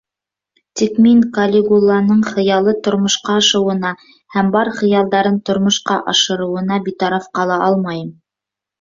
[0.79, 3.93] Тик мин Калигуланың хыялы тормошҡа ашыуына,
[4.39, 8.15] һәм бар хыялдарын тормошҡа ашырыуына битараф ҡала алмайым.